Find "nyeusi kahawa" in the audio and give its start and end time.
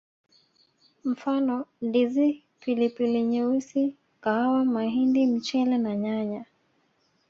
3.23-4.65